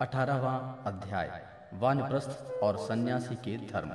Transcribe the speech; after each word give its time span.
अठारहवा 0.00 0.52
अध्याय, 0.86 1.30
वानप्रस्थ 1.80 2.62
और 2.62 2.76
सन्यासी 2.78 3.34
के 3.44 3.56
धर्म। 3.66 3.90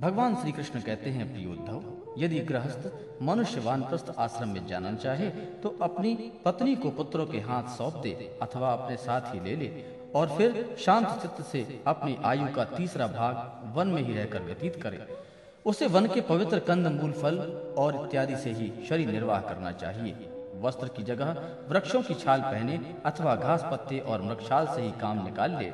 भगवान 0.00 0.34
श्री 0.34 0.52
कृष्ण 0.52 0.80
कहते 0.80 1.10
हैं 1.10 1.32
प्रियोद्धव 1.32 2.22
यदि 2.22 2.40
गृहस्थ 2.40 2.90
मनुष्य 3.22 3.60
वानप्रस्थ 3.60 4.14
आश्रम 4.18 4.48
में 4.48 4.66
जाना 4.66 4.92
चाहे 4.94 5.28
तो 5.62 5.76
अपनी 5.82 6.14
पत्नी 6.44 6.74
को 6.76 6.90
पुत्रों 6.90 7.26
के 7.26 7.38
हाथ 7.40 7.76
सौंप 7.76 7.96
दे 8.02 8.12
अथवा 8.42 8.72
अपने 8.72 8.96
साथ 8.96 9.34
ही 9.34 9.40
ले 9.40 9.56
ले 9.56 9.70
और 10.14 10.36
फिर 10.36 10.76
शांत 10.78 11.08
चित्त 11.22 11.42
से 11.42 11.64
अपनी 11.86 12.16
आयु 12.24 12.46
का 12.54 12.64
तीसरा 12.76 13.06
भाग 13.06 13.74
वन 13.76 13.88
में 13.88 14.02
ही 14.02 14.14
रहकर 14.14 14.42
व्यतीत 14.42 14.80
करे। 14.82 15.06
उसे 15.66 15.86
वन 15.86 16.06
के 16.06 16.20
पवित्र 16.20 16.58
कंद 16.58 16.86
मूल 16.92 17.12
फल 17.12 17.38
और 17.78 18.04
इत्यादि 18.04 18.36
से 18.36 18.52
ही 18.52 18.72
शरीर 18.88 19.10
निर्वाह 19.10 19.40
करना 19.40 19.72
चाहिए। 19.74 20.32
वस्त्र 20.62 20.88
की 20.88 21.02
जगह 21.02 21.36
वृक्षों 21.68 22.02
की 22.02 22.14
छाल 22.14 22.40
पहने 22.42 22.80
अथवा 23.06 23.34
घास 23.36 23.64
पत्ते 23.72 23.98
और 23.98 24.22
मृक्षाल 24.22 24.66
से 24.66 24.82
ही 24.82 24.90
काम 25.00 25.24
निकाल 25.24 25.56
ले। 25.56 25.70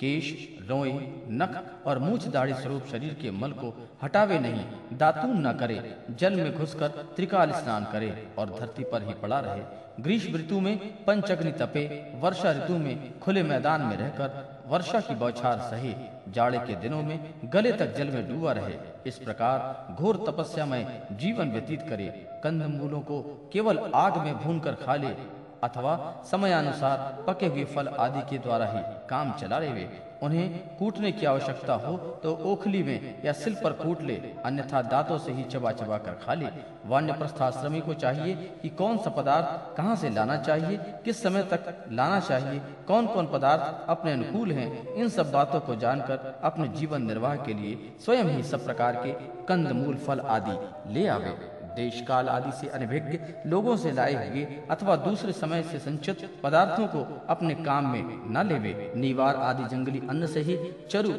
केश, 0.00 0.32
रोए, 0.68 0.92
नख 1.32 1.62
और 1.86 1.98
मूछ 1.98 2.26
दाढ़ी 2.28 2.54
स्वरूप 2.54 2.86
शरीर 2.86 3.14
के 3.14 3.30
मल 3.30 3.52
को 3.52 3.72
हटावे 4.02 4.38
नहीं, 4.38 4.64
दातून 4.92 5.46
न 5.46 5.52
करे, 5.52 5.78
जल 6.10 6.34
में 6.34 6.54
घुसकर 6.54 6.88
त्रिकाल 7.16 7.52
स्नान 7.52 7.84
करे 7.84 8.10
और 8.38 8.50
धरती 8.50 8.84
पर 8.84 9.02
ही 9.02 9.14
पड़ा 9.14 9.40
रहे। 9.40 9.62
ग्रीष्म 10.00 10.36
ऋतु 10.36 10.60
में 10.60 11.04
पंचग्नि 11.04 11.50
तपे, 11.52 11.84
वर्षा 12.20 12.52
ऋतु 12.52 12.76
में 12.78 13.18
खुले 13.18 13.42
मैदान 13.42 13.82
में 13.82 13.96
रहकर 13.96 14.62
वर्षा 14.66 15.00
की 15.00 15.14
बौछार 15.14 15.58
सहे। 15.60 15.94
जाड़े 16.32 16.58
के 16.58 16.74
दिनों 16.74 17.02
में 17.02 17.34
गले 17.44 17.72
तक 17.72 17.94
जल 17.94 18.06
में 18.06 18.28
डूबा 18.28 18.52
रहे। 18.52 18.74
इस 19.06 19.18
प्रकार 19.18 19.94
घोर 19.94 20.16
तपस्या 20.28 20.66
में 20.66 21.02
जीवन 21.12 21.50
व्यतीत 21.50 21.82
करे। 21.82 22.06
कंद 22.44 22.62
मूलों 22.64 23.00
को 23.00 23.20
केवल 23.52 23.78
आग 23.94 24.16
में 24.16 24.34
भूनकर 24.38 24.74
खा 24.74 24.94
ले 24.94 25.14
अथवा 25.64 25.92
समयानुसार 26.30 27.24
पके 27.26 27.46
हुए 27.46 27.64
फल 27.74 27.88
आदि 28.00 28.20
के 28.30 28.38
द्वारा 28.38 28.66
ही 28.68 28.82
काम 29.08 29.32
चला 29.40 29.58
रहे 29.58 29.70
हुए। 29.70 29.88
उन्हें 30.22 30.76
कूटने 30.78 31.10
की 31.12 31.26
आवश्यकता 31.26 31.74
हो 31.76 31.96
तो 32.22 32.32
ओखली 32.44 32.82
में 32.82 33.22
या 33.24 33.32
सिल 33.34 33.54
पर 33.54 33.72
कूट 33.74 34.02
ले, 34.02 34.14
अन्यथा 34.44 34.80
दांतों 34.82 35.18
से 35.18 35.32
ही 35.32 35.42
चबा 35.44 35.72
चबा 35.72 35.98
कर 35.98 36.12
खा 36.24 36.34
ले। 36.34 36.46
वान्य 36.86 37.12
प्रस्थाश्रमी 37.12 37.80
को 37.80 37.94
चाहिए 37.94 38.34
कि 38.62 38.68
कौन 38.70 38.98
सा 38.98 39.10
पदार्थ 39.10 39.76
कहाँ 39.76 39.96
से 39.96 40.10
लाना 40.10 40.36
चाहिए, 40.38 40.76
किस 41.04 41.22
समय 41.22 41.42
तक 41.44 41.84
लाना 41.92 42.20
चाहिए 42.20 42.60
कौन 42.88 43.06
कौन 43.06 43.26
पदार्थ 43.26 43.90
अपने 43.90 44.12
अनुकूल 44.12 44.52
हैं, 44.52 44.94
इन 44.94 45.08
सब 45.08 45.32
बातों 45.32 45.60
को 45.60 45.76
जानकर 45.76 46.40
अपने 46.44 46.68
जीवन 46.70 47.02
निर्वाह 47.02 47.36
के 47.36 47.54
लिए 47.54 47.92
स्वयं 48.04 48.24
ही 48.26 48.42
सब 48.44 48.64
प्रकार 48.64 49.02
के 49.04 49.12
कंद 49.46 49.72
मूल 49.74 49.96
फल 49.96 50.20
आदि 50.20 50.56
ले 50.94 51.06
आवे। 51.08 51.36
देश 51.76 52.00
काल 52.08 52.28
आदि 52.28 52.52
से 52.52 52.68
अनभिज्ञ 52.68 53.18
लोगों 53.46 53.76
से 53.76 53.92
लाए 53.92 54.28
हुए 54.28 54.44
अथवा 54.70 54.96
दूसरे 54.96 55.32
समय 55.32 55.62
से 55.62 55.78
संचित 55.78 56.40
पदार्थों 56.42 56.86
को 56.86 57.26
अपने 57.28 57.54
काम 57.54 57.88
में 57.88 58.02
न 58.30 58.46
लेवे, 58.48 58.92
निवार 58.96 59.36
आदि 59.36 59.64
जंगली 59.64 60.02
अन्न 60.10 60.26
से 60.26 60.40
ही 60.40 60.58
चरु, 60.90 61.12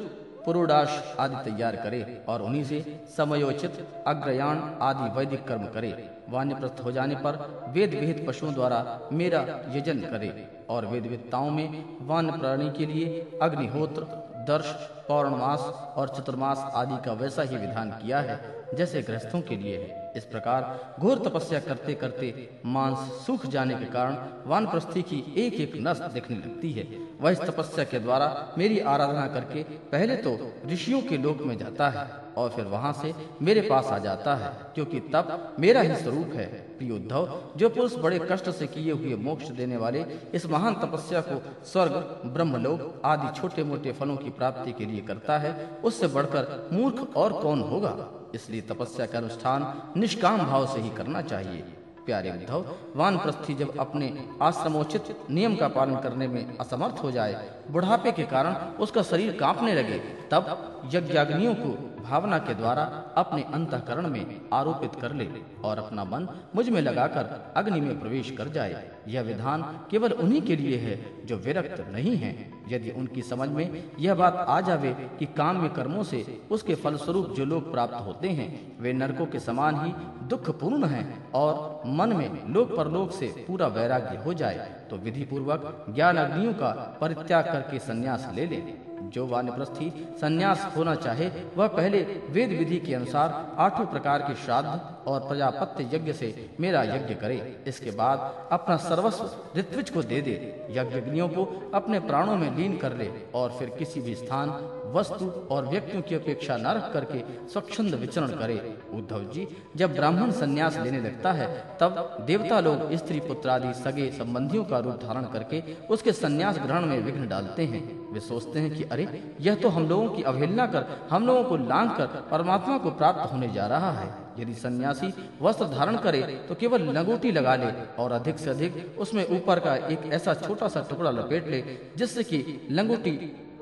पुरोडाश 0.45 1.15
आदि 1.19 1.51
तैयार 1.51 1.75
करे 1.75 2.25
और 2.29 2.41
उन्हीं 2.41 2.63
से 2.63 3.05
समयोचित 3.17 4.03
अग्रयाण 4.07 4.57
आदि 4.81 5.19
वैदिक 5.19 5.47
कर्म 5.47 5.65
करे। 5.65 5.89
वान्य 6.29 6.53
वान्यप्रस्थ 6.53 6.83
हो 6.85 6.91
जाने 6.91 7.15
पर 7.15 7.63
वेद 7.69 7.93
विहित 7.93 8.27
पशुओं 8.27 8.53
द्वारा 8.53 8.99
मेरा 9.11 9.39
यजन 9.75 9.99
करे 9.99 10.47
और 10.69 10.85
वेद 10.85 11.05
वेदताओं 11.05 11.49
में 11.51 11.97
वान 12.01 12.31
प्राणी 12.31 12.69
के 12.69 12.85
लिए 12.85 13.39
अग्निहोत्र, 13.41 14.03
दर्श, 14.47 14.71
पौर्णमास 15.07 15.59
और 15.97 16.09
चतुर्मास 16.09 16.71
आदि 16.73 16.97
का 17.05 17.13
वैसा 17.13 17.41
ही 17.41 17.57
विधान 17.57 17.91
किया 17.91 18.19
है। 18.19 18.54
जैसे 18.73 19.01
ग्रस्तों 19.01 19.41
के 19.41 19.55
लिए 19.55 19.77
है। 19.77 20.03
इस 20.17 20.25
प्रकार 20.25 20.95
घोर 20.99 21.19
तपस्या 21.19 21.59
करते 21.59 21.93
करते 21.93 22.33
मांस 22.65 22.97
सूख 23.25 23.45
जाने 23.45 23.75
के 23.75 23.85
कारण 23.85 24.17
वानप्रस्थी 24.45 25.01
की 25.01 25.23
एक 25.37 25.53
एक 25.61 25.73
नस 25.77 26.01
दिखने 26.13 26.37
लगती 26.37 26.71
है। 26.71 26.85
वह 27.21 27.31
इस 27.31 27.41
तपस्या 27.41 27.83
के 27.85 27.99
द्वारा 27.99 28.27
मेरी 28.57 28.79
आराधना 28.79 29.27
करके 29.27 29.63
पहले 29.91 30.15
तो 30.17 30.37
ऋषियों 30.67 31.01
के 31.01 31.17
लोक 31.17 31.41
में 31.41 31.57
जाता 31.57 31.89
है 31.89 32.07
और 32.37 32.49
फिर 32.49 32.65
वहाँ 32.67 32.93
से 32.93 33.13
मेरे 33.41 33.61
पास 33.61 33.85
आ 33.85 33.97
जाता 33.99 34.35
है, 34.35 34.51
क्योंकि 34.75 34.99
तब 35.13 35.55
मेरा 35.59 35.81
ही 35.81 35.95
स्वरूप 35.95 36.33
है। 36.35 36.64
प्रियोद्धव 36.77 37.41
जो 37.57 37.69
पुरुष 37.69 37.95
बड़े 37.95 38.19
कष्ट 38.31 38.49
से 38.49 38.67
किए 38.67 38.91
हुए 38.91 39.15
मोक्ष 39.15 39.49
देने 39.51 39.77
वाले 39.77 40.05
इस 40.33 40.45
महान 40.45 40.73
तपस्या 40.75 41.21
को 41.21 41.41
स्वर्ग, 41.65 41.93
ब्रह्मलोक 42.25 43.01
आदि 43.05 43.39
छोटे 43.39 43.63
मोटे 43.63 43.91
फलों 43.91 44.15
की 44.15 44.29
प्राप्ति 44.31 44.71
के 44.71 44.85
लिए 44.85 45.01
करता 45.01 45.37
है, 45.37 45.55
उससे 45.83 46.07
बढ़कर 46.07 46.69
मूर्ख 46.73 47.15
और 47.17 47.33
कौन 47.33 47.61
होगा? 47.61 47.95
इसलिए 48.35 48.61
तपस्या 48.61 49.05
का 49.05 49.17
अनुष्ठान 49.17 49.99
निष्काम 49.99 50.45
भाव 50.45 50.65
से 50.67 50.81
ही 50.81 50.89
करना 50.89 51.21
चाहिए। 51.21 51.63
प्यारे 52.05 52.31
उद्धव, 52.31 52.65
वानप्रस्थी 52.95 53.53
जब 53.55 53.77
अपने 53.77 54.07
आश्रमोचित 54.41 55.15
नियम 55.29 55.55
का 55.55 55.67
पालन 55.67 55.95
करने 55.95 56.27
में 56.27 56.57
असमर्थ 56.57 57.03
हो 57.03 57.11
जाए, 57.11 57.49
बुढ़ापे 57.71 58.11
के 58.11 58.23
कारण 58.25 58.55
उसका 58.77 59.01
शरीर 59.01 59.37
कांपने 59.37 59.73
लगे, 59.73 59.97
तब 60.31 60.81
यज्ञाग्नियों 60.93 61.55
को 61.55 61.94
भावना 62.09 62.37
के 62.37 62.53
द्वारा 62.53 62.83
अपने 63.17 63.43
अंतकरण 63.53 64.07
में 64.07 64.41
आरोपित 64.53 64.99
कर 65.01 65.13
ले 65.13 65.29
और 65.63 65.77
अपना 65.77 66.03
मन 66.03 66.27
मुझमें 66.55 66.81
लगाकर 66.81 67.53
अग्नि 67.57 67.81
में 67.81 67.99
प्रवेश 67.99 68.31
कर 68.31 68.47
जाए। 68.47 68.91
यह 69.07 69.21
विधान 69.21 69.63
केवल 69.91 70.11
उन्हीं 70.11 70.41
के 70.41 70.55
लिए 70.55 70.77
है 70.77 71.25
जो 71.25 71.37
विरक्त 71.37 71.85
नहीं 71.89 72.15
है। 72.17 72.54
यदि 72.69 72.91
उनकी 72.91 73.21
समझ 73.21 73.47
में 73.49 73.83
यह 73.99 74.15
बात 74.15 74.35
आ 74.49 74.59
जावे 74.61 74.93
कि 75.19 75.25
काम 75.37 75.61
में 75.61 75.69
कर्मों 75.73 76.03
से 76.03 76.23
उसके 76.51 76.75
फलस्वरूप 76.75 77.33
जो 77.37 77.45
लोग 77.45 77.71
प्राप्त 77.71 77.93
होते 78.05 78.29
हैं, 78.29 78.47
वे 78.81 78.93
नरकों 78.93 79.25
के 79.25 79.39
समान 79.39 79.75
ही 79.75 79.93
दुख 80.27 80.49
पूर्ण 80.59 80.85
हैं 80.85 81.31
और 81.31 81.81
मन 81.89 82.15
में 82.15 82.53
लोक 82.53 82.75
परलोक 82.77 83.11
से 83.11 83.27
पूरा 83.47 83.67
वैराग्य 83.67 84.17
हो 84.17 84.33
जाए 84.33 84.73
तो 84.89 84.97
विधि 84.97 85.23
पूर्वक 85.23 85.85
ज्ञान 85.89 86.17
अग्नियों 86.17 86.53
का 86.53 86.71
परित्याग 87.01 87.45
करके 87.45 87.79
संन्यास 87.81 88.29
ले 88.35 88.45
ले। 88.45 88.63
जो 89.05 89.25
वानप्रस्थी 89.27 89.91
संन्यास 90.21 90.71
होना 90.75 90.93
चाहे, 90.95 91.29
वह 91.57 91.67
पहले 91.67 92.01
वेद 92.29 92.49
विधि 92.49 92.77
के 92.77 92.93
अनुसार 92.93 93.55
आठों 93.59 93.85
प्रकार 93.85 94.21
के 94.21 94.35
श्राद्ध 94.35 94.67
और 95.07 95.19
प्रजापत्य 95.19 95.89
यज्ञ 95.93 96.13
से 96.13 96.49
मेरा 96.59 96.83
यज्ञ 96.83 97.15
करे। 97.15 97.63
इसके 97.67 97.91
बाद 97.91 98.47
अपना 98.51 98.77
सर्वस्व 98.77 99.29
ऋत्विज 99.57 99.89
को 99.89 100.03
दे 100.03 100.21
दे। 100.21 100.67
यज्ञ 100.71 101.21
को 101.21 101.71
अपने 101.73 101.99
प्राणों 101.99 102.35
में 102.35 102.55
लीन 102.55 102.77
कर 102.77 102.93
ले 102.93 103.09
और 103.35 103.51
फिर 103.51 103.69
किसी 103.69 104.01
भी 104.01 104.15
स्थान, 104.15 104.49
वस्तु 104.93 105.31
और 105.51 105.67
व्यक्तियों 105.67 106.01
की 106.01 106.15
अपेक्षा 106.15 106.57
न 106.57 106.67
रख 106.67 106.93
करके 106.93 107.47
स्वच्छंद 107.47 107.95
विचरण 107.95 108.27
करे। 108.27 108.77
उद्धव 108.93 109.23
जी, 109.23 109.47
जब 109.75 109.95
ब्राह्मण 109.95 110.31
संन्यास 110.31 110.77
लेने 110.77 110.99
लगता 110.99 111.31
है, 111.31 111.77
तब 111.81 112.17
देवता 112.27 112.59
लोग, 112.59 112.93
स्त्री 112.93 113.19
पुत्र 113.19 113.49
आदि 113.49 113.73
सगे 113.73 114.11
संबंधियों 114.11 114.63
का 114.63 114.79
रूप 114.79 114.93
धारण 114.93 115.23
करके 115.23 115.61
उसके 115.87 116.11
संन्यास 116.11 116.59
ग्रहण 116.59 116.85
में 116.85 116.99
विघ्न 116.99 117.27
डालते 117.27 117.65
हैं। 117.65 118.13
वे 118.13 118.19
सोचते 118.19 118.59
हैं 118.59 118.75
कि 118.75 118.83
अरे, 118.83 119.33
यह 119.41 119.55
तो 119.55 119.69
हम 119.69 119.89
लोगों 119.89 120.09
की 120.09 120.23
अवहेलना 120.23 120.65
कर, 120.67 120.85
हम 121.09 121.27
लोगों 121.27 121.43
को 121.43 121.57
लांग 121.57 121.89
कर 121.89 122.05
परमात्मा 122.05 122.77
को 122.77 122.91
प्राप्त 122.91 123.31
होने 123.33 123.47
जा 123.47 123.67
रहा 123.67 123.91
है। 123.91 124.24
यदि 124.39 124.53
सन्यासी 124.53 125.13
वस्त्र 125.41 125.65
धारण 125.67 125.97
करे 125.97 126.21
तो 126.49 126.55
केवल 126.55 126.81
लंगोटी 126.89 127.31
लगा 127.31 127.55
ले 127.55 127.71
और 127.99 128.11
अधिक 128.11 128.39
से 128.39 128.49
अधिक 128.49 128.99
उसमें 128.99 129.25
ऊपर 129.29 129.59
का 129.59 129.75
एक 129.87 130.09
ऐसा 130.13 130.33
छोटा 130.35 130.67
सा 130.67 130.85
टुकड़ा 130.89 131.11
लपेट 131.11 131.47
ले, 131.47 131.63
जिससे 131.97 132.23
कि 132.23 132.67
लंगोटी 132.71 133.11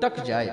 टक 0.02 0.22
जाए। 0.24 0.48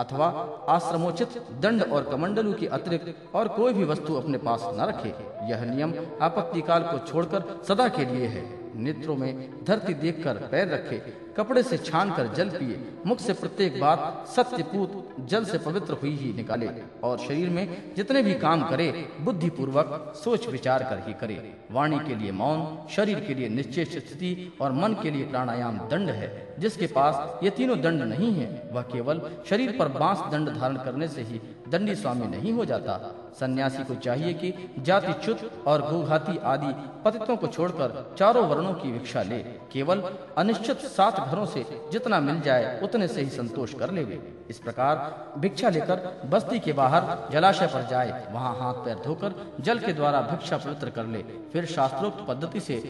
अथवा 0.00 0.26
आश्रमोचित 0.68 1.36
दंड 1.60 1.82
और 1.82 2.08
कमंडलू 2.10 2.52
के 2.52 2.66
अतिरिक्त 2.68 3.34
और 3.34 3.48
कोई 3.48 3.72
भी 3.72 3.84
वस्तु 3.84 4.14
अपने 4.14 4.38
पास 4.38 4.62
न 4.74 4.86
रखे। 4.88 5.14
यह 5.50 5.64
नियम 5.64 5.94
आपत्ति 6.22 6.60
काल 6.60 6.82
को 6.82 6.98
छोड़कर 7.06 7.44
सदा 7.68 7.88
के 7.88 8.04
लिए 8.04 8.26
है। 8.26 8.59
नेत्रों 8.76 9.16
में 9.16 9.64
धरती 9.64 9.94
देखकर 9.94 10.36
पैर 10.50 10.68
रखे, 10.68 10.98
कपड़े 11.36 11.62
से 11.62 11.78
छान 11.78 12.10
कर 12.14 12.26
जल 12.34 12.48
पिए, 12.48 12.78
मुख 13.06 13.20
से 13.20 13.32
प्रत्येक 13.32 13.80
बात 13.80 14.26
सत्यपूत, 14.28 15.14
जल 15.28 15.44
से 15.44 15.58
पवित्र 15.58 15.92
हुई 15.92 16.14
ही 16.16 16.32
निकाले 16.32 16.68
और 17.04 17.18
शरीर 17.18 17.50
में 17.50 17.94
जितने 17.96 18.22
भी 18.22 18.34
काम 18.34 18.68
करे 18.70 18.90
बुद्धि 19.20 19.50
पूर्वक 19.50 20.12
सोच 20.16 20.48
विचार 20.48 20.82
कर 20.82 21.02
ही 21.06 21.14
करे। 21.14 21.54
वाणी 21.70 21.98
के 21.98 22.14
लिए 22.14 22.32
मौन, 22.32 22.86
शरीर 22.90 23.20
के 23.20 23.34
लिए 23.34 23.48
निश्चय 23.48 23.84
स्थिति 23.84 24.52
और 24.60 24.72
मन 24.72 24.96
के 25.02 25.10
लिए 25.10 25.24
प्राणायाम 25.24 25.78
दंड 25.88 26.10
है, 26.10 26.30
जिसके 26.58 26.86
पास 26.86 27.44
ये 27.44 27.50
तीनों 27.50 27.80
दंड 27.80 28.02
नहीं 28.02 28.32
है। 28.34 28.70
वह 28.72 28.82
केवल 28.82 29.30
शरीर 29.50 29.76
पर 29.78 29.88
बाँस 29.88 30.30
दंड 30.32 30.48
धारण 30.48 30.76
करने 30.76 31.08
से 31.08 31.22
ही 31.22 31.40
दंडी 31.68 31.94
स्वामी 31.94 32.26
नहीं 32.26 32.52
हो 32.52 32.64
जाता। 32.64 33.19
सन्यासी 33.34 33.84
को 33.84 33.94
चाहिए 33.94 34.32
कि 34.34 34.52
जाति 34.78 35.12
चुत 35.24 35.64
और 35.66 35.82
गोघाती 35.82 36.36
आदि 36.44 36.72
पतितों 37.04 37.36
को 37.36 37.46
छोड़कर 37.46 38.14
चारों 38.18 38.46
वर्णों 38.48 38.72
की 38.74 38.92
भिक्षा 38.92 39.22
ले। 39.22 39.38
केवल 39.72 40.02
अनिश्चित 40.38 40.80
सात 40.88 41.20
घरों 41.20 41.46
से 41.46 41.64
जितना 41.92 42.20
मिल 42.20 42.40
जाए, 42.40 42.80
उतने 42.82 43.08
से 43.08 43.20
ही 43.20 43.30
संतोष 43.30 43.74
कर 43.74 43.90
ले 43.90 44.02
इस 44.50 44.58
प्रकार 44.58 45.40
भिक्षा 45.40 45.68
लेकर 45.68 46.28
बस्ती 46.30 46.58
के 46.58 46.72
बाहर 46.72 47.28
जलाशय 47.32 47.66
पर 47.66 47.86
जाए, 47.86 48.26
वहाँ 48.32 48.56
हाथ 48.58 48.84
पैर 48.84 49.02
धोकर 49.04 49.34
जल 49.60 49.78
के 49.78 49.92
द्वारा 49.92 50.20
भिक्षा 50.22 50.56
पवित्र 50.56 50.90
कर 50.90 51.06
ले। 51.06 51.24
फिर 51.52 51.66
शास्त्रोक्त 51.66 52.24
पद्धति 52.28 52.60
से 52.60 52.82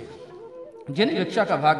जिन 0.91 1.17
भिक्षा 1.17 1.45
का 1.45 1.57
भाग 1.57 1.79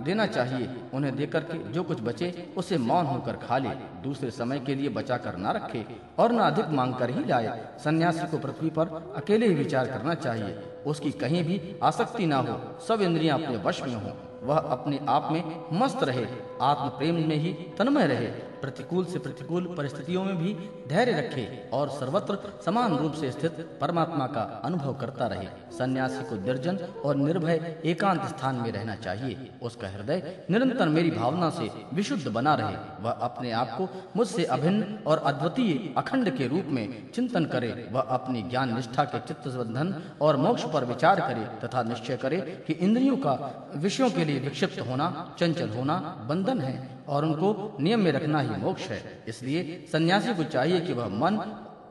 देना 0.00 0.26
चाहिए। 0.26 0.68
उन्हें 0.94 1.16
देकर 1.16 1.40
के 1.40 1.58
जो 1.72 1.82
कुछ 1.82 2.00
बचे, 2.00 2.52
उसे 2.56 2.78
मौन 2.78 3.06
होकर 3.06 3.36
खा 3.36 3.58
ले। 3.58 3.68
दूसरे 4.02 4.30
समय 4.30 4.58
के 4.58 4.74
लिए 4.74 4.88
बचा 4.88 5.16
कर 5.16 5.36
न 5.36 5.46
रखे 5.46 5.84
और 6.18 6.32
न 6.32 6.38
अधिक 6.38 6.68
मांग 6.68 6.94
कर 6.94 7.10
ही 7.10 7.24
लाए। 7.24 7.68
सन्यासी 7.84 8.26
को 8.26 8.38
पृथ्वी 8.38 8.70
पर 8.70 9.12
अकेले 9.16 9.46
ही 9.46 9.54
विचार 9.54 9.86
करना 9.86 10.14
चाहिए। 10.14 10.69
उसकी 10.86 11.10
कहीं 11.12 11.44
भी 11.44 11.60
आसक्ति 11.82 12.26
ना 12.26 12.36
हो, 12.38 12.58
सब 12.88 13.02
इंद्रियाँ 13.02 13.40
अपने 13.40 13.56
वश 13.58 13.82
में 13.82 13.94
हो। 13.94 14.16
वह 14.42 14.56
अपने 14.56 14.98
आप 15.08 15.28
में 15.32 15.42
मस्त 15.80 16.02
रहे 16.02 16.26
आत्म 16.62 16.88
प्रेम 16.88 17.14
में 17.28 17.36
ही 17.36 17.52
तन्मय 17.78 18.06
रहे, 18.06 18.26
प्रतिकूल 18.60 19.04
से 19.04 19.18
प्रतिकूल 19.18 19.64
परिस्थितियों 19.78 20.24
में 20.24 20.36
भी 20.38 20.54
धैर्य 20.88 21.12
रखे 21.12 21.46
और 21.72 21.88
सर्वत्र 21.88 22.38
समान 22.64 22.96
रूप 22.96 23.12
से 23.12 23.30
स्थित 23.30 23.78
परमात्मा 23.80 24.26
का 24.26 24.40
अनुभव 24.64 24.94
करता 24.94 25.26
रहे। 25.26 25.46
सन्यासी 25.78 26.22
को 26.24 26.36
निर्जन 26.36 26.78
और 27.04 27.16
निर्भय 27.16 27.80
एकांत 27.84 28.24
स्थान 28.24 28.54
में 28.54 28.70
रहना 28.72 28.94
चाहिए। 28.96 29.50
उसका 29.62 29.88
हृदय 29.88 30.46
निरंतर 30.50 30.88
मेरी 30.88 31.10
भावना 31.10 31.50
से 31.50 31.70
विशुद्ध 31.94 32.26
बना 32.28 32.54
रहे। 32.54 32.76
वह 33.02 33.10
अपने 33.10 33.50
आप 33.52 33.76
को 33.78 33.88
मुझसे 34.16 34.44
अभिन्न 34.56 34.98
और 35.06 35.18
अद्वितीय 35.18 35.94
अखंड 35.96 36.36
के 36.36 36.48
रूप 36.48 36.66
में 36.68 37.10
चिंतन 37.10 37.44
करे। 37.44 37.88
वह 37.92 38.00
अपनी 38.00 38.42
ज्ञान 38.42 38.74
निष्ठा 38.74 39.04
के 39.04 39.20
चित्त 39.28 39.48
बंधन 39.48 39.94
और 40.22 40.36
मोक्ष 40.36 40.64
पर 40.72 40.84
विचार 40.84 41.20
करे 41.20 41.44
तथा 41.62 41.82
निश्चय 41.82 42.16
करे 42.16 42.38
कि 42.66 42.72
इंद्रियों 42.72 43.16
का 43.16 43.34
विषयों 43.76 44.10
के 44.10 44.24
लिए 44.24 44.38
विक्षिप्त 44.40 44.80
होना, 44.80 45.34
चंचल 45.38 45.68
होना 45.68 45.96
बंधन 46.28 46.60
है 46.60 46.74
और 47.08 47.24
उनको 47.24 47.76
नियम 47.80 48.00
में 48.00 48.12
रखना 48.12 48.40
ही 48.40 48.56
मोक्ष 48.62 48.88
है। 48.88 49.02
इसलिए 49.28 49.84
सन्यासी 49.92 50.34
को 50.34 50.44
चाहिए 50.44 50.80
कि 50.80 50.92
वह 50.92 51.08
मन 51.16 51.38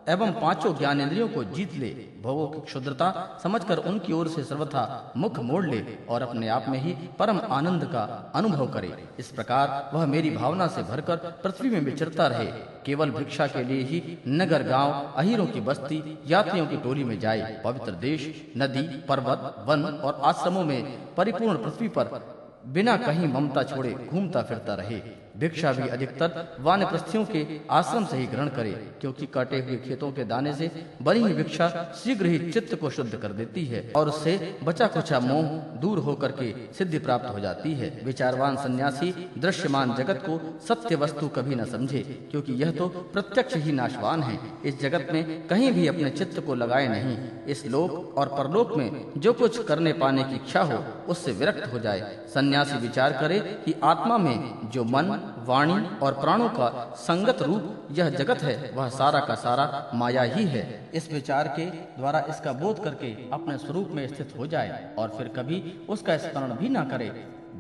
एवं 0.09 0.31
पाँचों 0.31 0.73
ज्ञान 0.77 1.01
इंद्रियों 1.01 1.27
को 1.29 1.43
जीत 1.43 1.73
ले। 1.75 1.89
भोगों 2.23 2.47
की 2.47 2.59
क्षुद्रता 2.59 3.39
समझकर 3.43 3.77
उनकी 3.77 4.13
ओर 4.13 4.27
से 4.27 4.43
सर्वथा 4.43 5.13
मुख 5.17 5.39
मोड़ 5.39 5.65
ले 5.65 5.83
और 6.09 6.21
अपने 6.21 6.47
आप 6.47 6.65
में 6.69 6.79
ही 6.79 6.93
परम 7.19 7.39
आनंद 7.49 7.83
का 7.83 8.31
अनुभव 8.35 8.67
करे। 8.67 8.93
इस 9.19 9.27
प्रकार 9.27 9.91
वह 9.93 10.05
मेरी 10.05 10.29
भावना 10.29 10.67
से 10.67 10.83
भरकर 10.83 11.15
पृथ्वी 11.43 11.69
में 11.69 11.79
विचरता 11.81 12.27
रहे। 12.27 12.45
केवल 12.85 13.11
भिक्षा 13.11 13.47
के 13.47 13.63
लिए 13.63 13.83
ही 13.83 14.17
नगर, 14.27 14.63
गाँव, 14.63 15.13
अहिरों 15.15 15.45
की 15.45 15.61
बस्ती, 15.61 16.19
यात्रियों 16.27 16.67
की 16.67 16.77
टोली 16.77 17.03
में 17.03 17.19
जाए। 17.19 17.61
पवित्र 17.65 17.91
देश, 17.91 18.51
नदी, 18.57 18.81
पर्वत, 18.81 19.55
वन 19.67 19.83
और 19.83 20.21
आश्रमों 20.23 20.63
में 20.63 21.15
परिपूर्ण 21.15 21.63
पृथ्वी 21.63 21.87
पर 21.87 22.37
बिना 22.67 22.97
कहीं 22.97 23.27
ममता 23.27 23.63
छोड़े 23.63 23.91
घूमता 24.09 24.41
फिरता 24.41 24.73
रहे। 24.73 25.01
भिक्षा 25.37 25.71
भी 25.71 25.87
अधिकतर 25.89 26.57
वानप्रस्थियों 26.59 27.23
के 27.25 27.45
आश्रम 27.71 28.05
से 28.05 28.17
ही 28.17 28.25
ग्रहण 28.27 28.47
करे, 28.49 28.71
क्योंकि 29.01 29.25
कटे 29.25 29.59
हुए 29.59 29.75
खेतों 29.79 30.11
के 30.11 30.23
दाने 30.25 30.53
से 30.53 30.69
बनी 31.01 31.19
हुई 31.19 31.33
भिक्षा 31.33 31.67
शीघ्र 31.95 32.25
ही 32.25 32.51
चित्त 32.51 32.75
को 32.75 32.89
शुद्ध 32.89 33.15
कर 33.15 33.33
देती 33.33 33.65
है 33.65 33.81
और 33.95 34.09
उससे 34.09 34.57
बचा 34.63 34.87
कुचा 34.87 35.19
मोह 35.19 35.47
दूर 35.81 35.99
होकर 35.99 36.31
के 36.31 36.53
सिद्धि 36.73 36.99
प्राप्त 36.99 37.25
हो 37.25 37.39
जाती 37.39 37.73
है। 37.73 37.89
विचारवान 38.05 38.55
सन्यासी 38.55 39.13
दृश्यमान 39.37 39.93
जगत 39.95 40.23
को 40.25 40.39
सत्य 40.67 40.95
वस्तु 40.95 41.27
कभी 41.29 41.55
न 41.55 41.65
समझे, 41.65 42.01
क्योंकि 42.31 42.53
यह 42.53 42.71
तो 42.71 42.87
प्रत्यक्ष 43.13 43.55
ही 43.55 43.71
नाशवान 43.71 44.23
है। 44.23 44.37
इस 44.65 44.79
जगत 44.81 45.07
में 45.13 45.47
कहीं 45.47 45.71
भी 45.71 45.87
अपने 45.87 46.09
चित्त 46.11 46.39
को 46.39 46.55
लगाए 46.55 46.87
नहीं। 46.87 47.17
इस 47.47 47.65
लोक 47.67 48.17
और 48.17 48.27
परलोक 48.29 48.75
में 48.77 48.89
जो 49.17 49.33
कुछ 49.33 49.63
करने 49.65 49.93
पाने 49.95 50.23
की 50.23 50.35
इच्छा 50.35 50.61
हो, 50.63 50.83
उससे 51.07 51.31
विरक्त 51.31 51.73
हो 51.73 51.79
जाए। 51.79 52.17
सन्यासी 52.33 52.77
विचार 52.79 53.13
करे 53.13 53.39
कि 53.65 53.73
आत्मा 53.83 54.17
में 54.17 54.69
जो 54.71 54.83
मन 54.85 55.17
वाणी 55.37 55.85
और 55.97 56.13
प्राणों 56.13 56.49
का 56.49 56.93
संगत 56.97 57.41
रूप 57.41 57.87
यह 57.91 58.09
जगत 58.09 58.43
है, 58.43 58.71
वह 58.75 58.89
सारा 58.89 59.19
का 59.19 59.35
सारा 59.35 59.91
माया 59.95 60.21
ही 60.23 60.45
है। 60.45 60.89
इस 60.93 61.11
विचार 61.13 61.47
के 61.47 61.65
द्वारा 61.97 62.19
इसका 62.29 62.53
बोध 62.53 62.83
करके 62.83 63.11
अपने 63.33 63.57
स्वरूप 63.57 63.89
में 63.91 64.07
स्थित 64.07 64.33
हो 64.37 64.47
जाए 64.47 64.95
और 64.99 65.09
फिर 65.09 65.27
कभी 65.27 65.61
उसका 65.89 66.17
स्मरण 66.17 66.53
भी 66.53 66.69
ना 66.69 66.83
करे। 66.83 67.11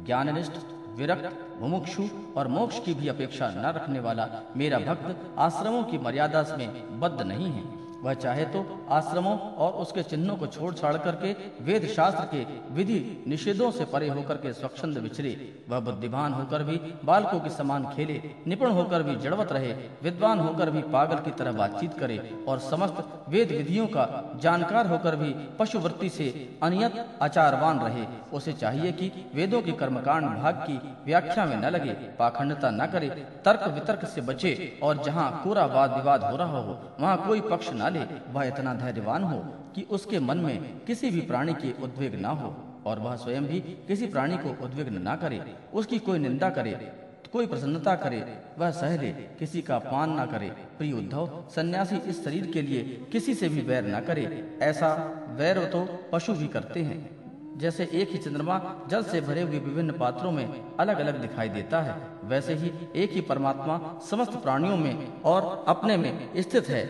ज्ञाननिष्ठ, 0.05 0.53
विरक्त, 0.95 1.31
मुमुक्षु 1.61 2.07
और 2.37 2.47
मोक्ष 2.47 2.79
की 2.79 2.93
भी 2.93 3.07
अपेक्षा 3.07 3.49
न 3.49 3.73
रखने 3.75 3.99
वाला 3.99 4.27
मेरा 4.57 4.79
भक्त 4.79 5.15
आश्रमों 5.37 5.83
की 5.83 5.97
मर्यादा 5.97 6.45
में 6.57 6.99
बद्ध 6.99 7.21
नहीं 7.21 7.51
है। 7.51 7.63
वह 8.03 8.13
चाहे 8.15 8.45
तो 8.45 8.59
आश्रमों 8.91 9.37
और 9.57 9.71
उसके 9.81 10.03
चिन्हों 10.03 10.35
को 10.37 10.47
छोड़ 10.47 10.73
छाड़ 10.73 10.95
करके 10.97 11.31
वेद 11.63 11.87
शास्त्र 11.87 12.23
के 12.27 12.45
विधि 12.73 12.99
निषेधों 13.27 13.69
से 13.71 13.85
परे 13.85 14.07
होकर 14.09 14.37
के 14.37 14.53
स्वच्छंद 14.53 14.97
विचरे 14.97 15.31
वह 15.69 15.79
बुद्धिमान 15.81 16.33
होकर 16.33 16.63
भी, 16.63 16.77
बालकों 17.05 17.39
के 17.39 17.49
समान 17.49 17.85
खेले, 17.95 18.21
निपुण 18.47 18.71
होकर 18.71 19.03
भी 19.03 19.15
जड़वत 19.17 19.51
रहे, 19.51 19.73
विद्वान 20.03 20.39
होकर 20.39 20.69
भी 20.69 20.81
पागल 20.91 21.19
की 21.19 21.31
तरह 21.31 21.51
बातचीत 21.53 21.97
करे 21.99 22.19
और 22.47 22.59
समस्त 22.61 23.03
वेद 23.29 23.51
विधियों 23.51 23.87
का 23.87 24.07
जानकार 24.41 24.87
होकर 24.87 25.15
भी 25.15 25.33
पशुवृत्ति 25.59 26.09
से 26.09 26.29
अनियत 26.63 27.05
आचारवान 27.21 27.79
रहे। 27.79 28.05
उसे 28.33 28.53
चाहिए 28.53 28.91
कि 28.91 29.11
वेदों 29.35 29.61
के 29.61 29.71
कर्मकांड 29.73 30.25
भाग 30.33 30.55
की 30.63 30.79
व्याख्या 31.05 31.45
में 31.45 31.55
न 31.57 31.69
लगे, 31.69 31.93
पाखंडता 32.19 32.69
न 32.71 32.85
करे, 32.87 33.09
तर्क 33.45 33.67
वितर्क 33.75 34.05
से 34.07 34.21
बचे 34.23 34.79
और 34.83 35.03
जहाँ 35.03 35.29
पूरा 35.43 35.65
वाद 35.67 35.95
विवाद 35.95 36.23
हो 36.23 36.35
रहा 36.37 36.59
हो, 36.59 36.77
वहाँ 36.99 37.17
कोई 37.27 37.41
पक्ष 37.43 37.69
न 37.73 37.88
ले 37.89 38.05
वह 38.31 38.43
इतना 38.43 38.73
धैर्यवान 38.73 39.23
हो 39.23 39.37
कि 39.75 39.81
उसके 39.89 40.19
मन 40.19 40.37
में 40.37 40.79
किसी 40.85 41.09
भी 41.11 41.21
प्राणी 41.21 41.53
की 41.53 41.75
उद्वेग 41.83 42.19
न 42.21 42.25
हो 42.25 42.55
और 42.85 42.99
वह 42.99 43.15
स्वयं 43.15 43.45
भी 43.45 43.59
किसी 43.59 44.07
प्राणी 44.07 44.37
को 44.37 44.55
उद्विग्न 44.65 45.07
न 45.07 45.15
करे, 45.15 45.41
उसकी 45.73 45.99
कोई 45.99 46.19
निंदा 46.19 46.49
करे, 46.49 46.71
कोई 47.33 47.47
प्रसन्नता 47.47 47.95
करे, 47.95 48.23
वह 48.59 48.71
सह 48.71 48.95
ले 49.01 49.11
किसी 49.39 49.61
का 49.61 49.75
अपमान 49.75 50.19
न 50.19 50.25
करे। 50.25 50.49
प्रिय 50.77 50.93
उद्धव, 50.93 51.43
सन्यासी 51.55 51.95
इस 51.95 52.23
शरीर 52.25 52.51
के 52.51 52.61
लिए 52.61 52.83
किसी 53.11 53.33
से 53.33 53.49
भी 53.49 53.61
वैर 53.61 53.87
न 53.87 53.99
करे, 53.99 54.23
ऐसा 54.61 54.93
वैर 55.37 55.63
तो 55.65 55.87
पशु 56.11 56.33
भी 56.33 56.47
करते 56.47 56.83
हैं। 56.83 57.57
जैसे 57.57 57.89
एक 57.93 58.09
ही 58.09 58.17
चंद्रमा 58.17 58.59
जल 58.89 59.03
से 59.03 59.21
भरे 59.21 59.41
हुए 59.41 59.59
विभिन्न 59.59 59.91
पात्रों 59.91 60.31
में 60.31 60.75
अलग 60.77 60.99
अलग 60.99 61.21
दिखाई 61.21 61.49
देता 61.49 61.81
है, 61.81 61.95
वैसे 62.23 62.53
ही 62.53 62.71
एक 62.95 63.11
ही 63.11 63.21
परमात्मा 63.21 63.99
समस्त 64.09 64.31
प्राणियों 64.33 64.77
में 64.77 65.21
और 65.21 65.65
अपने 65.67 65.97
में 65.97 66.29
स्थित 66.37 66.69
है। 66.69 66.83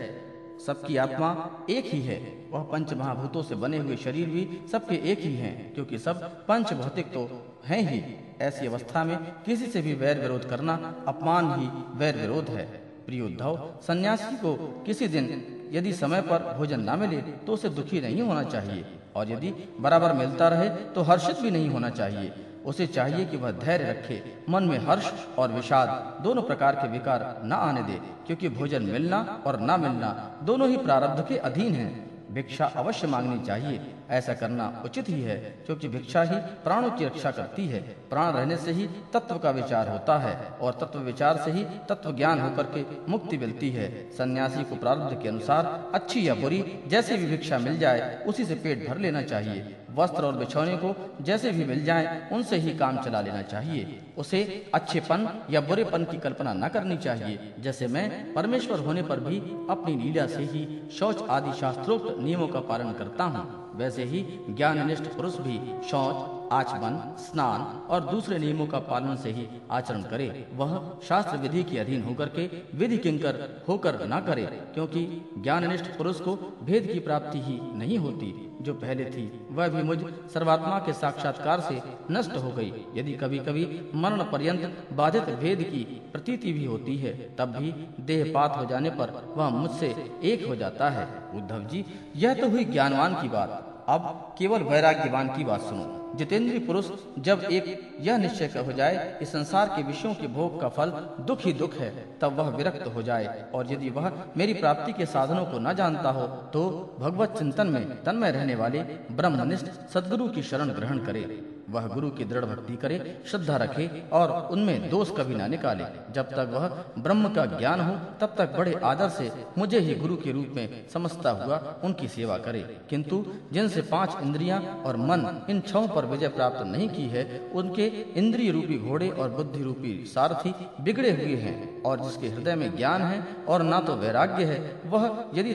सबकी 0.66 0.96
आत्मा 0.96 1.28
एक 1.70 1.84
ही 1.86 2.00
है। 2.02 2.18
वह 2.50 2.62
पंच 2.62 2.92
महाभूतों 2.94 3.42
से 3.42 3.54
बने 3.54 3.78
हुए 3.78 3.96
शरीर 3.96 4.28
भी 4.28 4.48
सबके 4.72 4.94
एक 5.12 5.20
ही 5.20 5.34
हैं, 5.34 5.72
क्योंकि 5.74 5.98
सब 5.98 6.22
पंच 6.46 6.72
भौतिक 6.72 7.06
तो 7.06 7.28
हैं 7.66 7.82
ही। 7.82 8.02
ऐसी 8.40 8.66
अवस्था 8.66 9.04
में 9.04 9.16
किसी 9.46 9.66
से 9.66 9.82
भी 9.82 9.94
वैर 9.94 10.20
विरोध 10.20 10.48
करना 10.50 10.74
अपमान 11.08 11.50
ही 11.60 11.68
वैर 11.98 12.16
विरोध 12.16 12.48
है। 12.50 12.66
प्रिय 13.06 13.20
उद्धव, 13.22 13.74
सन्यासी 13.86 14.36
को 14.36 14.54
किसी 14.86 15.08
दिन 15.08 15.26
यदि 15.72 15.92
समय 15.92 16.22
पर 16.22 16.54
भोजन 16.58 16.80
न 16.80 16.98
मिले 16.98 17.20
तो 17.46 17.52
उसे 17.52 17.68
दुखी 17.70 18.00
नहीं 18.00 18.22
होना 18.22 18.42
चाहिए। 18.44 18.84
और 19.16 19.30
यदि 19.30 19.52
बराबर 19.80 20.12
मिलता 20.12 20.48
रहे 20.48 20.68
तो 20.94 21.02
हर्षित 21.02 21.40
भी 21.40 21.50
नहीं 21.50 21.68
होना 21.68 21.90
चाहिए। 21.90 22.32
उसे 22.66 22.86
चाहिए 22.86 23.24
कि 23.24 23.36
वह 23.36 23.50
धैर्य 23.50 23.84
रखे, 23.84 24.22
मन 24.48 24.62
में 24.62 24.78
हर्ष 24.78 25.12
और 25.38 25.52
विषाद 25.52 26.22
दोनों 26.22 26.42
प्रकार 26.42 26.74
के 26.74 26.88
विकार 26.88 27.40
न 27.44 27.52
आने 27.52 27.82
दे, 27.82 28.00
क्योंकि 28.26 28.48
भोजन 28.48 28.82
मिलना 28.82 29.42
और 29.46 29.60
न 29.60 29.80
मिलना 29.80 30.38
दोनों 30.42 30.68
ही 30.68 30.76
प्रारब्ध 30.76 31.28
के 31.28 31.36
अधीन 31.36 31.74
है। 31.74 32.10
भिक्षा 32.32 32.66
अवश्य 32.66 33.06
मांगनी 33.06 33.46
चाहिए, 33.46 33.80
ऐसा 34.10 34.34
करना 34.34 34.82
उचित 34.84 35.08
ही 35.08 35.22
है, 35.22 35.36
क्योंकि 35.36 35.88
भिक्षा 35.88 36.22
ही 36.22 36.36
प्राणों 36.36 36.90
की 36.90 37.04
रक्षा 37.04 37.30
करती 37.30 37.66
है। 37.66 37.80
प्राण 37.80 38.32
रहने 38.32 38.56
से 38.56 38.70
ही 38.70 38.86
तत्व 38.86 39.38
का 39.38 39.50
विचार 39.50 39.88
होता 39.88 40.18
है, 40.18 40.36
और 40.60 40.72
तत्व 40.72 40.98
विचार 40.98 41.36
से 41.36 41.50
ही 41.50 41.64
तत्व 41.88 42.12
ज्ञान 42.12 42.40
होकर 42.40 42.62
के 42.62 43.10
मुक्ति 43.10 43.38
मिलती 43.38 43.70
है। 43.70 44.10
सन्यासी 44.10 44.64
को 44.64 44.76
प्रारब्ध 44.76 45.22
के 45.22 45.28
अनुसार, 45.28 45.90
अच्छी 45.94 46.28
या 46.28 46.34
बुरी, 46.34 46.84
जैसे 46.86 47.16
भी 47.16 47.26
भिक्षा 47.26 47.58
मिल 47.58 47.78
जाए, 47.78 48.24
उसी 48.26 48.44
से 48.44 48.54
पेट 48.54 48.88
भर 48.88 48.98
लेना 48.98 49.22
चाहिए। 49.22 49.76
वस्त्र 49.94 50.24
और 50.24 50.36
बिछौने 50.36 50.76
को 50.76 50.94
जैसे 51.20 51.50
भी 51.50 51.64
मिल 51.64 51.84
जाए, 51.84 52.28
उनसे 52.32 52.56
ही 52.56 52.74
काम 52.74 53.02
चला 53.02 53.20
लेना 53.20 53.42
चाहिए। 53.42 54.00
उसे 54.18 54.70
अच्छेपन 54.74 55.28
या 55.50 55.60
बुरेपन 55.60 56.04
की 56.04 56.18
कल्पना 56.18 56.52
न 56.52 56.68
करनी 56.68 56.96
चाहिए। 56.96 57.54
जैसे 57.60 57.86
मैं 57.86 58.32
परमेश्वर 58.34 58.78
होने 58.78 59.02
पर 59.02 59.20
भी 59.20 59.38
अपनी 59.70 59.96
लीला 59.96 60.26
से 60.26 60.42
ही 60.42 60.66
शौच 60.98 61.22
आदि 61.22 61.52
शास्त्रोक्त 61.52 62.18
नियमों 62.18 62.48
का 62.48 62.60
पालन 62.60 62.92
करता 62.92 63.24
हूँ। 63.24 63.58
वैसे 63.76 64.04
ही 64.04 64.20
ज्ञाननिष्ठ 64.50 65.04
पुरुष 65.04 65.36
भी 65.36 65.58
शौच, 65.88 66.16
आचमन, 66.52 67.16
स्नान 67.18 67.60
और 67.90 68.00
दूसरे 68.00 68.38
नियमों 68.38 68.66
का 68.66 68.78
पालन 68.78 69.16
से 69.16 69.30
ही 69.30 69.46
आचरण 69.70 70.02
करे। 70.02 70.46
वह 70.54 71.00
शास्त्र 71.08 71.36
विधि 71.36 71.62
के 71.62 71.78
अधीन 71.78 72.02
होकर 72.02 72.28
के 72.28 72.46
विधि 72.74 72.98
किंकर 72.98 73.64
होकर 73.68 74.06
न 74.06 74.20
करे, 74.20 74.42
क्योंकि 74.74 75.06
ज्ञाननिष्ठ 75.38 75.96
पुरुष 75.98 76.20
को 76.20 76.36
भेद 76.62 76.90
की 76.92 76.98
प्राप्ति 76.98 77.40
ही 77.40 77.58
नहीं 77.78 77.98
होती। 77.98 78.49
जो 78.60 78.74
पहले 78.74 79.04
थी, 79.04 79.46
वह 79.50 79.68
भी 79.68 79.82
मुझ 79.82 79.98
सर्वात्मा 80.34 80.78
के 80.78 80.92
साक्षात्कार 80.92 81.60
से 81.60 81.80
नष्ट 82.10 82.36
हो 82.36 82.50
गई। 82.50 82.72
यदि 82.94 83.12
कभी 83.12 83.38
कभी 83.38 83.90
मरण 83.94 84.22
पर्यंत 84.22 84.88
बाधित 84.92 85.22
भेद 85.22 85.62
की 85.62 86.02
प्रतीति 86.12 86.52
भी 86.52 86.64
होती 86.64 86.96
है, 86.96 87.36
तब 87.36 87.48
भी 87.48 87.72
देहपात 88.02 88.56
हो 88.56 88.64
जाने 88.64 88.90
पर 88.90 89.34
वह 89.36 89.48
मुझसे 89.48 90.12
एक 90.22 90.46
हो 90.48 90.56
जाता 90.56 90.90
है। 90.90 91.06
उद्धव 91.34 91.64
जी, 91.64 91.84
यह 92.16 92.34
तो 92.34 92.48
हुई 92.48 92.64
ज्ञानवान 92.64 93.14
की 93.14 93.28
बात। 93.28 93.84
अब 93.88 94.34
केवल 94.38 94.62
वैराग्यवान 94.62 95.28
की 95.28 95.44
बात 95.44 95.60
सुनो। 95.60 95.99
जितेंद्रीय 96.16 96.58
पुरुष, 96.58 96.86
जब 97.18 97.42
एक 97.42 97.96
यह 98.00 98.16
निश्चय 98.18 98.62
हो 98.66 98.72
जाए 98.72 99.16
कि 99.18 99.24
संसार 99.26 99.68
के 99.68 99.82
विषयों 99.82 100.14
के 100.14 100.26
भोग 100.28 100.60
का 100.60 100.68
फल 100.68 100.90
दुख 101.20 101.44
ही 101.44 101.52
दुख 101.52 101.74
है, 101.74 101.90
तब 102.20 102.36
वह 102.36 102.48
विरक्त 102.48 102.86
हो 102.94 103.02
जाए। 103.02 103.44
और 103.54 103.72
यदि 103.72 103.90
वह 103.90 104.10
मेरी 104.36 104.54
प्राप्ति 104.54 104.92
के 104.92 105.06
साधनों 105.06 105.44
को 105.44 105.58
न 105.58 105.74
जानता 105.74 106.10
हो 106.10 106.26
तो 106.52 106.68
भगवत 107.00 107.36
चिंतन 107.38 107.66
में 107.66 108.02
तन्मय 108.04 108.30
रहने 108.30 108.54
वाले 108.54 108.82
ब्रह्मनिष्ठ 109.12 109.66
सदगुरु 109.94 110.28
की 110.28 110.42
शरण 110.42 110.70
ग्रहण 110.70 110.98
करे। 110.98 111.24
वह 111.70 111.86
गुरु 111.86 112.08
की 112.10 112.24
दृढ़ 112.24 112.44
भक्ति 112.44 112.76
करे, 112.76 113.22
श्रद्धा 113.26 113.56
रखे 113.56 113.88
और 114.12 114.30
उनमें 114.52 114.88
दोष 114.90 115.10
कभी 115.10 115.34
ना 115.34 115.46
निकाले। 115.46 115.84
जब 116.12 116.30
तक 116.30 116.50
वह 116.52 116.66
ब्रह्म 117.02 117.28
का 117.28 117.44
ज्ञान 117.48 117.80
हो, 117.80 117.92
तब 118.20 118.34
तक 118.38 118.56
बड़े 118.56 118.74
आदर 118.84 119.08
से 119.08 119.30
मुझे 119.58 119.78
ही 119.78 119.94
गुरु 119.94 120.16
के 120.16 120.32
रूप 120.32 120.46
में 120.54 120.88
समझता 120.88 121.30
हुआ 121.32 121.58
उनकी 121.84 122.08
सेवा 122.08 122.38
करे। 122.38 122.60
किंतु 122.90 123.24
जिनसे 123.52 123.82
पाँच 123.82 124.16
इंद्रियाँ 124.22 124.60
और 124.86 124.96
मन 124.98 125.26
इन 125.50 125.60
छह 125.60 125.86
पर 125.86 125.99
विजय 126.06 126.28
प्राप्त 126.30 126.62
नहीं 126.66 126.88
की 126.88 127.06
है, 127.08 127.24
उनके 127.54 127.86
इंद्रिय 128.16 128.50
रूपी 128.50 128.78
घोड़े 128.80 129.08
और 129.10 129.30
बुद्धि 129.30 129.62
रूपी 129.62 129.92
सारथी 130.06 130.54
बिगड़े 130.80 131.10
हुए 131.12 131.36
हैं, 131.38 131.82
और 131.82 132.00
जिसके 132.00 132.28
हृदय 132.28 132.54
में 132.54 132.76
ज्ञान 132.76 133.02
है 133.02 133.24
और 133.48 133.62
ना 133.64 133.80
तो 133.80 133.96
वैराग्य 133.96 134.44
है, 134.44 134.58
वह 134.86 135.24
यदि 135.34 135.54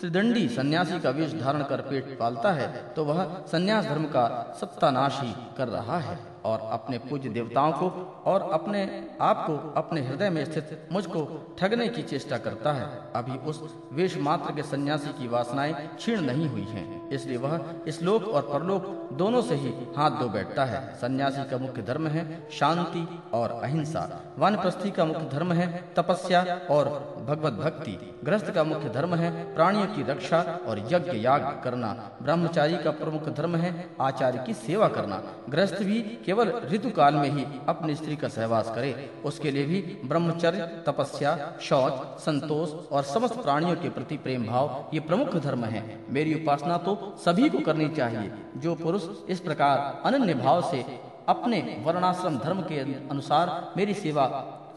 त्रिदंडी 0.00 0.48
सन्यासी 0.48 0.98
का 1.00 1.10
वेश 1.10 1.34
धारण 1.34 1.62
कर 1.62 1.80
पेट 1.80 2.16
पालता 2.18 2.50
है 2.52 2.66
तो 2.94 3.04
वह 3.04 3.22
सन्यास 3.52 3.84
धर्म 3.84 4.04
का 4.06 4.24
सत्तानाश 4.60 5.20
ही 5.20 5.32
कर 5.56 5.68
रहा 5.68 5.98
है, 6.00 6.18
और 6.44 6.68
अपने 6.72 6.98
पूज्य 7.00 7.28
देवताओं 7.28 7.72
को 7.72 7.88
और 8.26 8.48
अपने 8.52 8.82
आप 9.20 9.44
को 9.46 9.56
अपने 9.80 10.00
हृदय 10.00 10.30
में 10.30 10.44
स्थित 10.44 10.88
मुझको 10.92 11.24
ठगने 11.58 11.88
की 11.88 12.02
चेष्टा 12.04 12.38
करता 12.38 12.72
है। 12.72 12.88
अभी 13.14 13.38
उस 13.48 13.62
वेश 13.92 14.16
मात्र 14.18 14.54
के 14.54 14.62
सन्यासी 14.64 15.12
की 15.12 15.28
वासनाएँ 15.28 15.74
क्षीण 15.96 16.20
नहीं 16.22 16.48
हुई 16.48 16.66
हैं। 16.68 16.93
इसलिए 17.12 17.36
वह 17.36 17.60
इस 17.86 18.02
लोक 18.02 18.28
और 18.28 18.42
परलोक 18.42 18.86
दोनों 19.12 19.42
से 19.42 19.54
ही 19.54 19.72
हाथ 19.96 20.10
धो 20.10 20.28
बैठता 20.28 20.64
है। 20.64 20.80
सन्यासी 20.94 21.44
का 21.50 21.58
मुख्य 21.58 21.82
धर्म 21.82 22.06
है 22.06 22.24
शांति 22.50 23.06
और 23.34 23.50
अहिंसा। 23.62 24.08
वानप्रस्थी 24.38 24.90
का 24.90 25.04
मुख्य 25.04 25.28
धर्म 25.32 25.52
है 25.52 25.66
तपस्या 25.96 26.42
और 26.70 26.88
भगवत 27.28 27.52
भक्ति। 27.54 27.98
गृहस्थ 28.24 28.50
का 28.50 28.64
मुख्य 28.64 28.88
धर्म 28.88 29.14
है 29.14 29.32
प्राणियों 29.54 29.86
की 29.86 30.02
रक्षा 30.02 30.40
और 30.68 30.78
यज्ञ 30.92 31.18
याग 31.18 31.42
करना। 31.64 31.92
ब्रह्मचारी 32.22 32.76
का 32.76 32.90
प्रमुख 32.94 33.28
धर्म 33.28 33.56
है 33.56 33.72
आचार्य 34.00 34.42
की 34.46 34.54
सेवा 34.54 34.88
करना। 34.88 35.22
गृहस्थ 35.50 35.82
भी 35.82 36.00
केवल 36.26 36.52
ऋतु 36.72 36.90
काल 36.90 37.14
में 37.14 37.30
ही 37.30 37.46
अपनी 37.68 37.94
स्त्री 37.94 38.16
का 38.16 38.28
सहवास 38.28 38.70
करे। 38.74 39.10
उसके 39.24 39.50
लिए 39.50 39.64
भी 39.64 39.80
ब्रह्मचर्य, 40.04 40.66
तपस्या, 40.86 41.36
शौच, 41.60 42.18
संतोष 42.20 42.72
और 42.92 43.02
समस्त 43.04 43.42
प्राणियों 43.42 43.76
के 43.76 43.88
प्रति 43.88 44.16
प्रेम 44.16 44.46
भाव 44.46 44.90
ये 44.94 45.00
प्रमुख 45.00 45.36
धर्म 45.36 45.64
है। 45.66 45.82
मेरी 46.10 46.34
उपासना 46.34 46.76
तो 46.78 46.93
सभी 47.24 47.48
को 47.48 47.60
करनी 47.60 47.88
चाहिए, 47.90 48.30
जो 48.56 48.74
पुरुष 48.74 49.06
इस 49.28 49.40
प्रकार 49.40 50.02
अनन्य 50.04 50.34
भाव 50.34 50.62
से 50.70 50.84
अपने 51.28 51.60
वर्णाश्रम 51.84 52.38
धर्म 52.38 52.60
के 52.62 52.78
अनुसार 53.10 53.72
मेरी 53.76 53.94
सेवा 53.94 54.26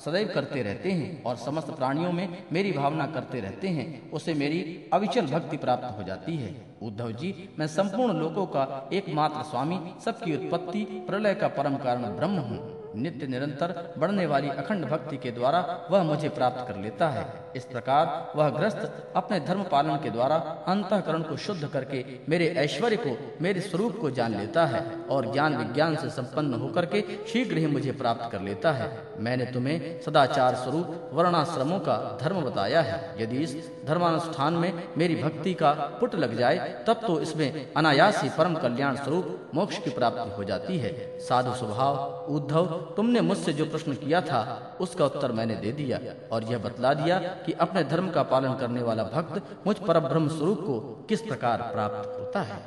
सदैव 0.02 0.30
करते 0.34 0.62
रहते 0.64 0.92
हैं 0.92 1.24
और 1.24 1.36
समस्त 1.36 1.70
प्राणियों 1.70 2.12
में 2.12 2.38
मेरी 2.52 2.72
भावना 2.72 3.06
करते 3.08 3.40
रहते 3.40 3.68
हैं 3.68 3.88
उसे 4.12 4.34
मेरी 4.34 4.60
अविचल 4.94 5.26
भक्ति 5.26 5.58
प्राप्त 5.58 5.98
हो 5.98 6.04
जाती 6.04 6.36
है। 6.38 6.56
उद्धव 6.82 7.12
जी, 7.12 7.50
मैं 7.60 7.68
संपूर्ण 7.68 8.14
लोगों 8.14 8.46
का 8.46 8.90
एकमात्र 8.94 9.44
स्वामी, 9.44 9.80
सबकी 10.06 10.36
उत्पत्ति, 10.36 10.84
प्रलय 11.08 11.36
का 11.36 11.48
परम 11.48 11.78
कारण 11.78 12.04
ब्रह्म 12.16 12.40
हूँ। 12.40 12.60
नित्य 12.96 13.28
निरंतर 13.28 13.96
बढ़ने 13.98 14.26
वाली 14.26 14.50
अखंड 14.50 14.86
भक्ति 14.86 15.18
के 15.18 15.32
द्वारा 15.32 15.60
वह 15.92 16.04
मुझे 16.04 16.30
प्राप्त 16.30 16.68
कर 16.68 16.78
लेता 16.78 17.10
है। 17.10 17.26
इस 17.56 17.66
प्रकार 17.66 18.32
वह 18.36 18.50
ग्रस्त 18.50 19.12
अपने 19.16 19.40
धर्म 19.40 19.64
पालन 19.64 19.96
के 19.96 20.10
द्वारा 20.10 20.36
अंतकरण 20.68 21.22
को 21.22 21.38
शुद्ध 21.38 21.68
करके 21.68 22.04
मेरे 22.30 22.48
ऐश्वर्य 22.58 22.98
को, 22.98 23.18
मेरे 23.42 23.62
स्वरूप 23.62 23.98
को 24.02 24.12
जान 24.12 24.38
लेता 24.38 24.66
है 24.66 24.82
और 25.10 25.32
ज्ञान 25.32 25.58
विज्ञान 25.58 25.96
से 25.96 26.10
संपन्न 26.10 26.54
होकर 26.54 26.86
के 26.86 27.02
शीघ्र 27.28 27.58
ही 27.58 27.68
मुझे 27.68 27.92
प्राप्त 27.92 28.32
कर 28.32 28.42
लेता 28.42 28.72
है। 28.72 28.90
मैंने 29.20 29.46
तुम्हें 29.46 30.02
सदाचार 30.02 30.56
स्वरूप 30.56 31.10
वर्णाश्रमों 31.14 31.80
का 31.80 31.98
धर्म 32.22 32.42
बताया 32.42 32.82
है। 32.82 33.00
यदि 33.22 33.38
इस 33.38 33.56
धर्मानुष्ठान 33.86 34.54
में 34.54 34.84
मेरी 34.98 35.16
भक्ति 35.16 35.54
का 35.54 35.72
पुट 36.00 36.16
लग 36.16 36.38
जाए, 36.38 36.58
तब 36.88 37.02
तो 37.08 37.20
इसमें 37.22 37.74
अनायास 37.74 38.22
ही 38.24 38.30
परम 38.30 38.56
कल्याण 38.56 38.96
स्वरूप 38.96 39.52
मोक्ष 39.56 39.78
की 39.78 39.90
प्राप्ति 39.90 40.30
हो 40.38 40.44
जाती 40.44 40.78
है। 40.78 40.94
साधु 41.20 41.54
स्वभाव, 41.54 41.96
उद्धव, 42.30 42.66
तुमने 42.96 43.22
मुझसे 43.22 43.54
जो 43.54 43.66
प्रश्न 43.66 43.94
किया 43.96 44.22
था, 44.22 44.42
उसका 44.82 45.06
उत्तर 45.06 45.32
मैंने 45.32 45.56
दे 45.56 45.72
दिया 45.72 46.00
और 46.32 46.44
यह 46.44 46.58
बतला 46.58 46.94
दिया 46.94 47.20
कि 47.46 47.54
अपने 47.54 47.84
धर्म 47.84 48.10
का 48.10 48.24
पालन 48.24 48.54
करने 48.54 48.82
वाला 48.82 49.04
भक्त 49.04 49.44
मुझ 49.68 49.76
पर 49.78 50.00
ब्रह्म 50.00 50.28
स्वरूप 50.28 50.60
को 50.60 50.80
किस 51.10 51.22
प्रकार 51.22 51.62
प्राप्त 51.62 52.10
होता 52.20 52.42
है? 52.42 52.60